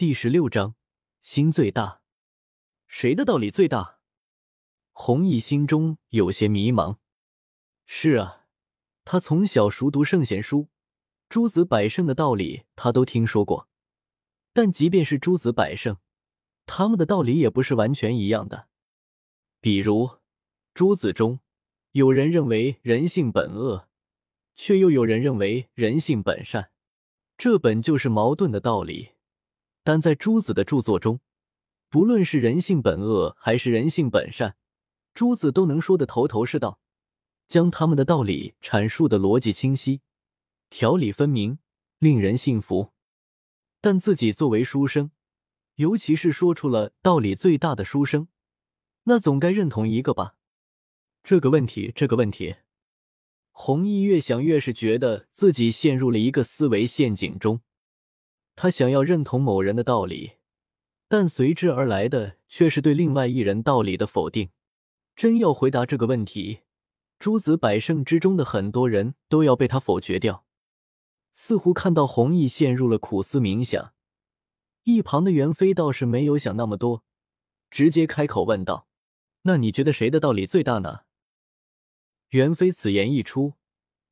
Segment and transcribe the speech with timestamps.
[0.00, 0.76] 第十六章，
[1.20, 2.00] 心最大，
[2.86, 3.98] 谁的道理最大？
[4.92, 6.96] 弘毅心中有些迷茫。
[7.84, 8.46] 是啊，
[9.04, 10.70] 他从小熟读圣贤书，
[11.28, 13.68] 诸子百圣的道理他都听说过。
[14.54, 15.98] 但即便是诸子百圣，
[16.64, 18.68] 他们的道理也不是完全一样的。
[19.60, 20.08] 比如，
[20.72, 21.40] 诸子中
[21.92, 23.90] 有人认为人性本恶，
[24.54, 26.70] 却又有人认为人性本善，
[27.36, 29.10] 这本就是矛盾的道理。
[29.90, 31.18] 但在朱子的著作中，
[31.88, 34.56] 不论是人性本恶还是人性本善，
[35.14, 36.78] 朱子都能说得头头是道，
[37.48, 40.00] 将他们的道理阐述的逻辑清晰、
[40.68, 41.58] 条理分明，
[41.98, 42.92] 令人信服。
[43.80, 45.10] 但自己作为书生，
[45.74, 48.28] 尤其是说出了道理最大的书生，
[49.02, 50.36] 那总该认同一个吧？
[51.24, 52.54] 这个问题，这个问题，
[53.50, 57.62] 弘毅越想越是觉得自己陷入了一个思维陷阱中。
[58.62, 60.32] 他想要认同某人的道理，
[61.08, 64.50] 但随之而来的却是对另外一人道理的否定。
[65.16, 66.60] 真要回答这个问题，
[67.18, 70.44] 诸子百圣之中的很多人都要被他否决掉。
[71.32, 73.94] 似乎看到弘毅陷入了苦思冥想，
[74.84, 77.02] 一旁的袁飞倒是没有想那么多，
[77.70, 78.86] 直接开口问道
[79.44, 81.04] ：“那你觉得谁的道理最大呢？”
[82.36, 83.54] 袁飞此言一出，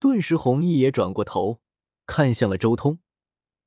[0.00, 1.60] 顿时弘毅也转过头
[2.06, 2.98] 看向了周通。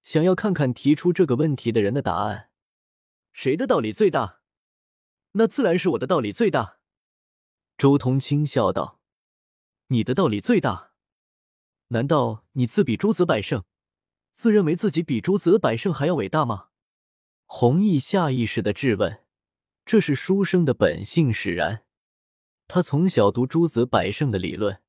[0.05, 2.51] 想要看看提出这个问题的人的答案，
[3.33, 4.41] 谁的道理最大？
[5.31, 6.77] 那自然是我的道理最大。
[7.75, 9.01] 周通轻笑道
[9.89, 10.91] ：“你的道理最大？
[11.87, 13.63] 难道你自比诸子百圣，
[14.31, 16.67] 自认为自己比诸子百圣还要伟大吗？”
[17.47, 19.23] 弘毅下意识的质问，
[19.87, 21.83] 这是书生的本性使然。
[22.67, 24.83] 他从小读诸子百圣的理论，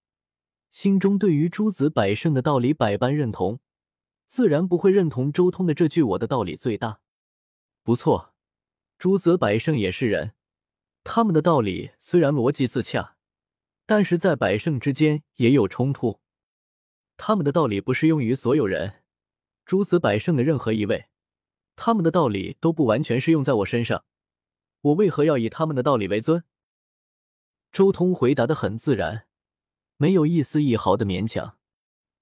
[0.71, 3.61] 心中对于诸子百圣的道理百般认同。
[4.27, 7.01] 自然不会认同周通的这句“我的道理最大”。
[7.83, 8.35] 不错，
[8.99, 10.35] 诸子百胜也是人，
[11.05, 13.17] 他们的道理虽然逻辑自洽，
[13.87, 16.21] 但是在百胜之间也有冲突。
[17.17, 19.05] 他们的道理不适用于所有人，
[19.65, 21.07] 诸子百胜的任何一位，
[21.77, 24.05] 他们的道理都不完全适用在我身上。
[24.81, 26.45] 我为何要以他们的道理为尊？
[27.73, 29.27] 周通回答的很自然，
[29.97, 31.56] 没有一丝一毫的勉强。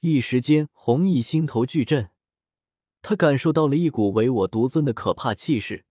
[0.06, 2.10] 一时间，弘毅心头巨震，
[3.00, 5.86] 他感受到了一股唯我独尊的可怕气势，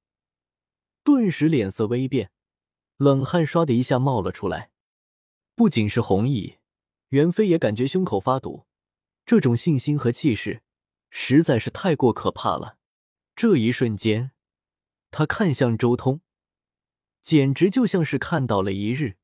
[1.03, 2.29] 顿时脸色微变，
[2.97, 4.69] 冷汗唰的一下冒了出来。
[5.55, 6.57] 不仅是弘毅，
[7.07, 8.67] 袁飞也感觉胸口发堵，
[9.25, 10.61] 这种信心和气势
[11.09, 12.77] 实在是太过可怕了。
[13.35, 14.29] 这一瞬间，
[15.09, 16.21] 他看向周通，
[17.23, 19.17] 简直就像是看到了一日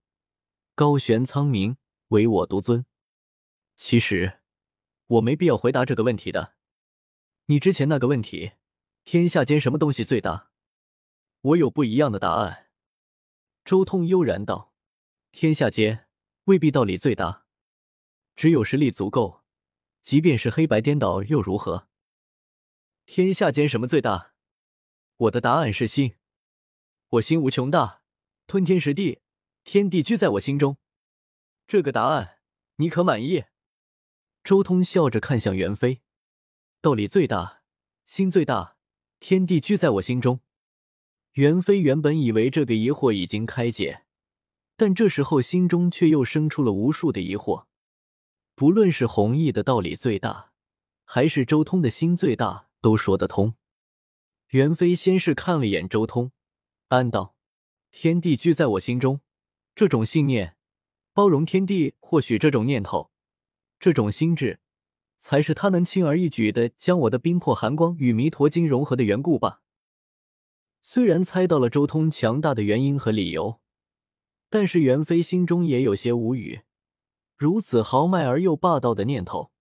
[0.74, 1.76] 高悬苍冥，
[2.08, 2.88] 唯我独尊。
[3.76, 4.39] 其实。
[5.10, 6.54] 我没必要回答这个问题的。
[7.46, 8.52] 你之前那个问题，
[9.04, 10.52] 天下间什么东西最大？
[11.42, 12.68] 我有不一样的答案。
[13.66, 14.76] 周通悠然道
[15.32, 16.08] ：“天下间
[16.44, 17.46] 未必道理最大，
[18.36, 19.44] 只有实力足够，
[20.04, 21.88] 即便是黑白颠倒又如何？
[23.08, 24.34] 天下间什么最大？
[25.18, 26.16] 我的答案是心。
[27.10, 28.04] 我心无穷大，
[28.46, 29.22] 吞天食地，
[29.64, 30.78] 天地居在我心中。
[31.66, 32.42] 这个答案
[32.76, 33.46] 你可满意？”
[34.44, 36.02] 周通笑着看向袁飞，
[36.82, 37.62] 道理最大，
[38.06, 38.78] 心最大，
[39.20, 40.40] 天地居在我心中。
[41.34, 44.06] 袁飞原本以为这个疑惑已经开解，
[44.76, 47.66] 但这时候心中却又生出了无数的疑惑。
[48.56, 50.52] 不论是弘毅的道理最大，
[51.06, 53.56] 还是周通的心最大，都说得通。
[54.48, 56.32] 袁飞先是看了眼周通，
[56.88, 57.36] 暗道
[57.92, 59.22] ：“天地居在我心中，
[59.76, 60.58] 这种信念，
[61.14, 63.12] 包容天地，或许这种念头。”
[63.80, 64.60] 这种心智，
[65.18, 69.62] 才是他能轻而易举的将我的冰魄寒光与弥陀经融合的缘故吧。
[70.82, 73.62] 虽然猜到了周通强大的原因和理由，
[74.50, 76.62] 但是袁飞心中也有些无语。
[77.38, 79.52] 如此豪迈而又霸道的念头，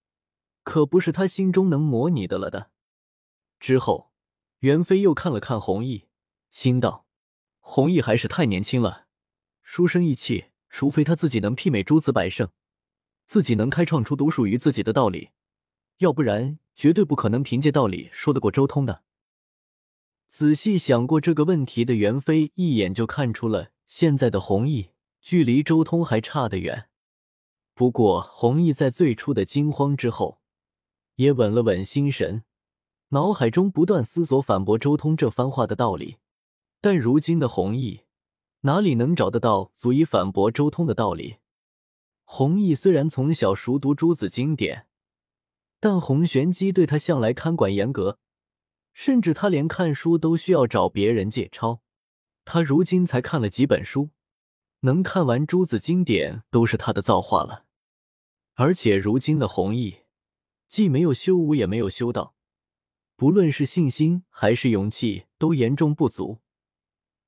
[0.63, 2.71] 可不是他心中能模拟的了的。
[3.57, 4.11] 之后，
[4.59, 6.09] 袁飞又看了看弘毅，
[6.49, 7.05] 心道：
[7.59, 9.07] 弘毅还是太年轻了，
[9.61, 12.49] 书生意气，除非他自己能媲美诸子百圣。
[13.29, 15.29] 自己能开创出独属于自己的道理，
[15.99, 19.03] 要不然绝对不可能凭借道理说得过周通的。
[20.27, 24.89] 仔细想过这个问题的袁飞一眼就看出了现在的弘毅
[25.21, 26.89] 距离周通还差得远。
[27.75, 30.39] 不过弘毅在最初的惊慌之后，
[31.17, 32.43] 也稳了稳心神，
[33.09, 36.17] 脑海中不断思索反驳周通这番话的道理。
[36.81, 38.05] 但如今的弘毅
[38.61, 41.35] 哪里能找得到足以反驳周通的道理？
[42.31, 44.85] 弘毅虽然从小熟读诸子经典，
[45.79, 48.19] 但洪玄机对他向来看管严格，
[48.93, 51.81] 甚至他连看书都需要找别人借抄。
[52.45, 54.11] 他如今才看了几本书，
[54.81, 57.65] 能看完诸子经典都是他的造化了。
[58.53, 60.01] 而且如今的弘毅，
[60.67, 62.35] 既没有修武，也没有修道，
[63.15, 66.37] 不论是信心还是勇气，都严重不足。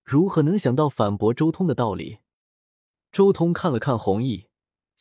[0.03, 2.19] 如何能想到反驳周通的道理？
[3.11, 4.45] 周通看了看弘毅，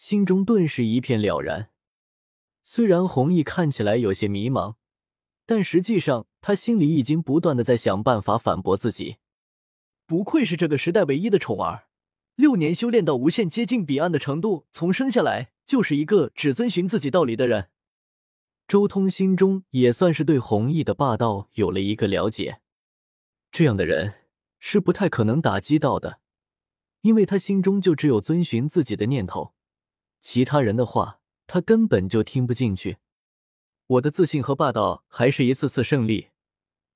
[0.00, 1.68] 心中顿时一片了然。
[2.62, 4.76] 虽然弘毅看起来有些迷茫，
[5.44, 9.18] 但实际上他心里已经不断的在想办法反驳自己。
[10.06, 11.88] 不愧是这个时代唯一的宠儿，
[12.34, 17.68] 六年修炼到无限接近彼岸的程度，从生下来就是一个只遵循自己道理的人。
[18.66, 22.62] 周通心中也算是对弘毅的霸道有了一个了解。
[23.52, 24.14] 这样的人
[24.58, 26.20] 是不太可能打击到的，
[27.02, 29.52] 因为他心中就只有遵循自己的念头，
[30.20, 31.16] 其他人的话。
[31.52, 32.98] 他根本就听不进去。
[33.88, 36.28] 我的自信和霸道还是一次次胜利、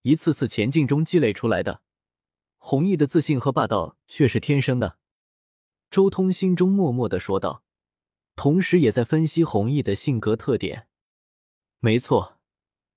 [0.03, 1.83] 一次次前进中积累出来的。
[2.59, 4.99] 弘毅的自信和霸道却是天生的。
[5.91, 7.65] 周通心中默默的说道，
[8.37, 10.87] 同时也在分析弘毅的性格特点。
[11.81, 12.39] 没错，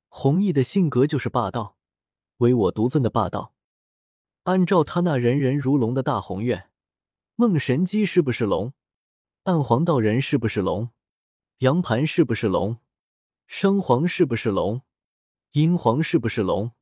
[0.09, 1.75] 弘毅的性格就是霸道，
[2.38, 3.56] 唯我独尊的霸道。
[4.44, 6.69] 按照他那人人如龙的大宏愿，
[7.33, 8.73] 梦神姬是不是龙？
[9.47, 10.89] 暗黄道人是不是龙？
[11.59, 12.79] 杨盘是不是龙？
[13.45, 14.81] 生黄是不是龙？
[15.51, 16.73] 阴黄是不是龙？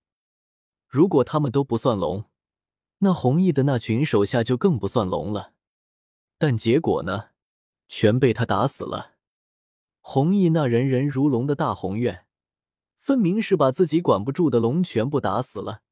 [0.87, 2.25] 如果他们都不算龙，
[2.97, 5.53] 那弘毅的那群手下就更不算龙了。
[6.39, 7.25] 但结果呢？
[7.87, 9.11] 全被他打死了。
[10.01, 12.25] 弘毅那人人如龙的大宏愿，
[12.97, 15.83] 分明是把自己管不住的龙全部打死了，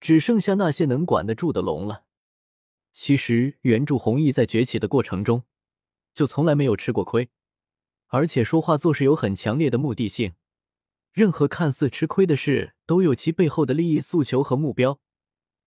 [0.00, 2.04] 只剩下那些能管得住的龙了。
[2.90, 5.44] 其实，原著弘毅在崛起的过程中，
[6.14, 7.30] 就从来没有吃过亏。
[8.08, 10.34] 而且说话做事有很强烈的目的性，
[11.12, 15.00] 任何看似吃亏的事都有其背后的利益诉求和目标，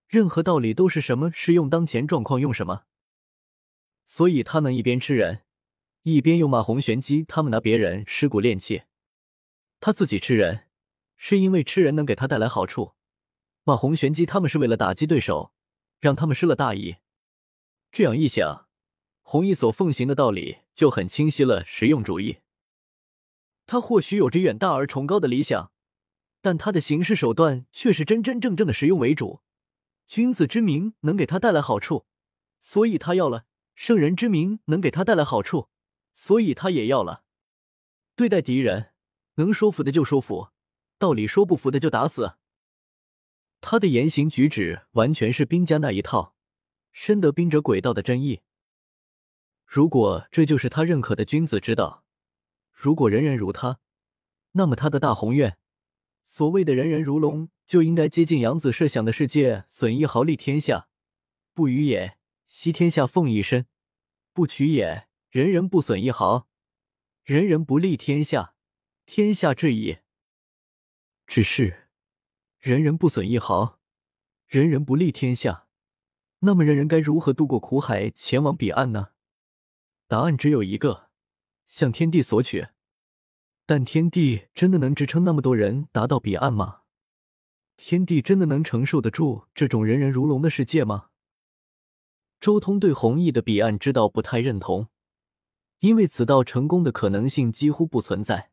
[0.06, 2.84] 任何道理都是什么适用当前状况用什么。
[4.04, 5.44] 所以他能一边吃人，
[6.02, 8.82] 一边又骂洪玄机他们拿别人尸骨炼气。
[9.80, 10.68] 他自己吃人，
[11.16, 12.94] 是因为吃人能给他带来好处；
[13.62, 15.54] 骂洪玄机他们是为了打击对手，
[15.98, 16.96] 让他们失了大意。
[17.90, 18.63] 这样一想。
[19.26, 22.38] 弘毅所奉行的道理就很清晰了，实用主义。
[23.66, 25.72] 他或许有着远大而崇高的理想，
[26.42, 29.40] 但他的行事手段却是真真正正的实用为主。
[30.06, 32.04] 君子之名能给他带来好处，
[32.60, 35.70] 所以他要了；圣人之名能给他带来好处，
[36.12, 37.24] 所以他也要了。
[38.14, 38.92] 对待敌人，
[39.36, 40.50] 能说服的就说服，
[40.98, 42.34] 道理说不服的就打死。
[43.62, 46.36] 他的言行举止完全是兵家那一套，
[46.92, 48.42] 深得兵者诡道的真意。
[49.74, 52.04] 如果这就是他认可的君子之道，
[52.72, 53.80] 如果人人如他，
[54.52, 55.58] 那么他的大宏愿，
[56.24, 60.86] 所谓的人人如龙，就应该接近杨子设想的世界：损一毫利天下，
[61.52, 62.16] 不与也；
[62.46, 63.66] 惜天下奉一身，
[64.32, 65.08] 不取也。
[65.30, 66.46] 人人不损一毫，
[67.24, 68.54] 人人不利天下，
[69.04, 69.98] 天下治矣。
[71.26, 71.88] 只是，
[72.60, 73.80] 人人不损一毫，
[74.46, 75.66] 人人不利天下，
[76.38, 79.08] 那么人人该如何渡过苦海，前往彼岸呢？
[80.06, 81.08] 答案只有一个，
[81.66, 82.68] 向天地索取。
[83.66, 86.82] 但天地真的能支撑那么多人达到彼岸吗？
[87.76, 91.06] 天地真的能承受得住这种人人如龙的世界吗？
[92.38, 94.88] 周通对弘毅的彼岸之道不太认同，
[95.80, 98.50] 因为此道成功的可能性几乎不存在。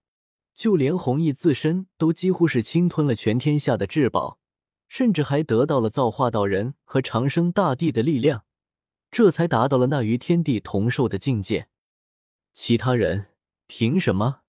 [0.53, 4.39] 就连弘毅自身都几乎是侵吞了全天下的至宝，
[4.87, 8.45] 甚至还得到了造化道人和长生大帝的力量。
[9.11, 11.67] 这才达到了那与天地同寿的境界，
[12.53, 13.27] 其他人
[13.67, 14.40] 凭什么？